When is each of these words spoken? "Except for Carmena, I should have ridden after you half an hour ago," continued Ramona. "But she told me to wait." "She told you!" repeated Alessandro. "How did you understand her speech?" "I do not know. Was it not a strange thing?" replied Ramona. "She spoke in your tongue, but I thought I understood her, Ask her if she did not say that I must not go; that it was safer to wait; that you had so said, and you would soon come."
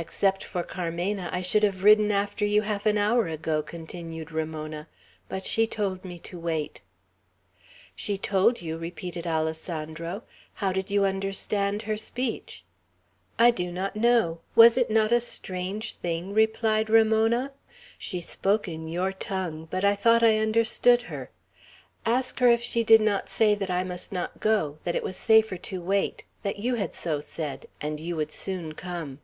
"Except 0.00 0.44
for 0.44 0.62
Carmena, 0.62 1.28
I 1.32 1.42
should 1.42 1.64
have 1.64 1.82
ridden 1.82 2.12
after 2.12 2.44
you 2.46 2.62
half 2.62 2.86
an 2.86 2.96
hour 2.96 3.26
ago," 3.26 3.64
continued 3.64 4.30
Ramona. 4.30 4.86
"But 5.28 5.44
she 5.44 5.66
told 5.66 6.04
me 6.04 6.20
to 6.20 6.38
wait." 6.38 6.82
"She 7.96 8.16
told 8.16 8.62
you!" 8.62 8.78
repeated 8.78 9.26
Alessandro. 9.26 10.22
"How 10.54 10.70
did 10.72 10.88
you 10.92 11.04
understand 11.04 11.82
her 11.82 11.96
speech?" 11.96 12.62
"I 13.40 13.50
do 13.50 13.72
not 13.72 13.96
know. 13.96 14.38
Was 14.54 14.78
it 14.78 14.88
not 14.88 15.10
a 15.10 15.20
strange 15.20 15.94
thing?" 15.94 16.32
replied 16.32 16.88
Ramona. 16.88 17.52
"She 17.98 18.20
spoke 18.20 18.68
in 18.68 18.86
your 18.86 19.10
tongue, 19.10 19.66
but 19.68 19.84
I 19.84 19.96
thought 19.96 20.22
I 20.22 20.38
understood 20.38 21.02
her, 21.10 21.28
Ask 22.06 22.38
her 22.38 22.46
if 22.46 22.62
she 22.62 22.84
did 22.84 23.00
not 23.00 23.28
say 23.28 23.56
that 23.56 23.68
I 23.70 23.82
must 23.82 24.12
not 24.12 24.38
go; 24.38 24.78
that 24.84 24.94
it 24.94 25.02
was 25.02 25.16
safer 25.16 25.56
to 25.56 25.82
wait; 25.82 26.22
that 26.44 26.60
you 26.60 26.76
had 26.76 26.94
so 26.94 27.18
said, 27.18 27.66
and 27.80 27.98
you 27.98 28.14
would 28.14 28.30
soon 28.30 28.74
come." 28.74 29.18